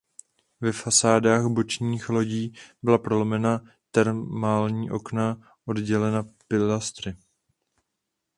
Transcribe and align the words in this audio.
Ve 0.61 0.71
fasádách 0.71 1.45
bočních 1.47 2.09
lodí 2.09 2.53
byla 2.83 2.97
prolomena 2.97 3.61
termální 3.91 4.91
okna 4.91 5.51
oddělena 5.65 6.23
pilastry. 6.47 7.17